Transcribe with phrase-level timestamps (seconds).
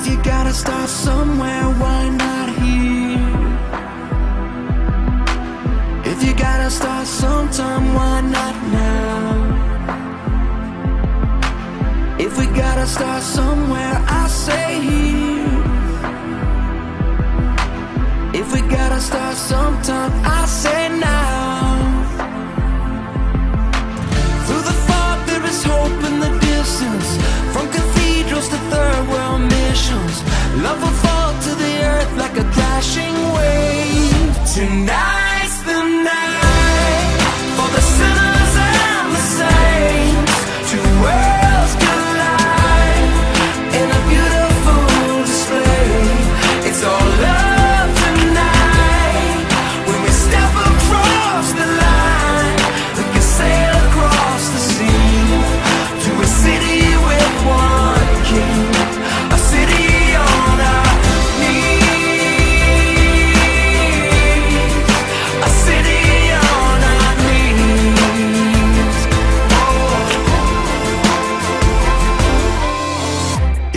[0.00, 3.18] If you gotta start somewhere, why not here?
[6.04, 9.48] If you gotta start sometime, why not now?
[12.16, 15.62] If we gotta start somewhere, I say here.
[18.40, 20.87] If we gotta start sometime, I say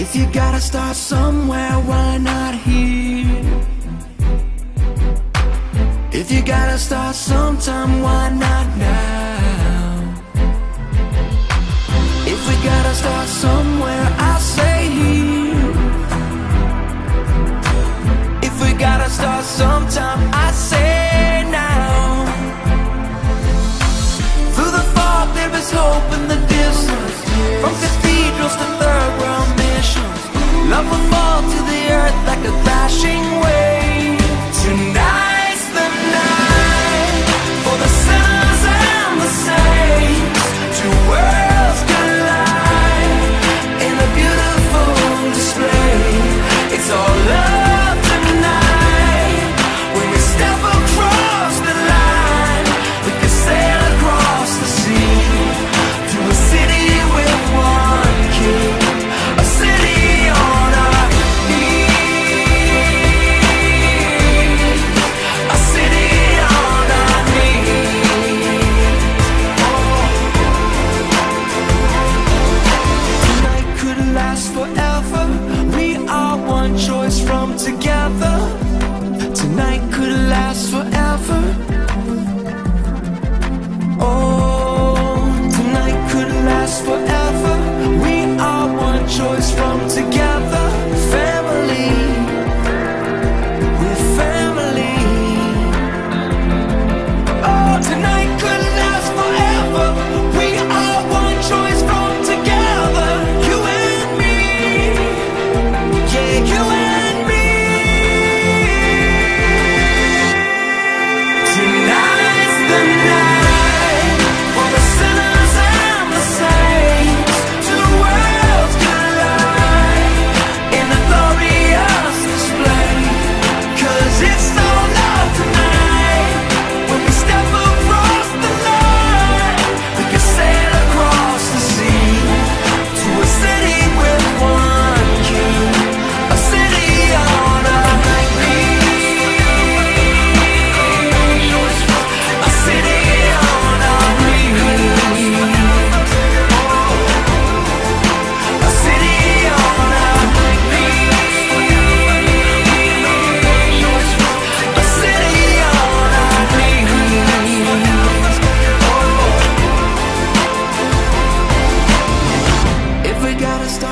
[0.02, 3.46] If you gotta start somewhere, why not here?
[6.12, 10.24] If you gotta start sometime, why not now?
[12.26, 15.70] If we gotta start somewhere, I say here.
[18.42, 22.26] If we gotta start sometime, I say now.
[24.56, 27.18] Through the fog, there is hope in the distance.
[27.62, 28.81] From cathedrals to
[30.84, 33.81] love will fall to the earth like a crashing wave.
[76.92, 78.36] choice from together.
[79.34, 81.71] Tonight could last forever.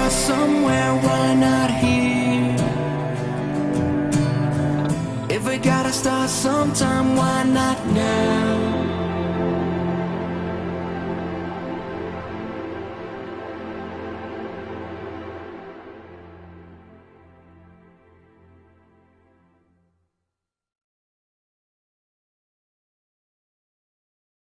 [0.10, 2.56] somewhere, why not here?
[5.30, 8.49] If we gotta start sometime, why not now?